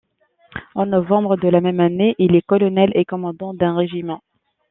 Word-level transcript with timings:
En 0.83 0.87
novembre 0.89 1.35
de 1.37 1.47
la 1.51 1.61
même 1.61 1.79
année, 1.79 2.15
il 2.17 2.35
est 2.35 2.41
Colonel 2.41 2.91
et 2.95 3.05
commandant 3.05 3.53
d'un 3.53 3.75
régiment. 3.77 4.23